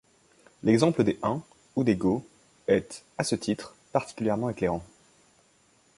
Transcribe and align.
L'exemple 0.63 1.03
des 1.03 1.19
Huns 1.21 1.43
ou 1.75 1.83
des 1.83 1.95
Goths 1.95 2.23
est, 2.67 3.03
à 3.19 3.23
ce 3.23 3.35
titre, 3.35 3.75
particulièrement 3.93 4.49
éclairant. 4.49 4.83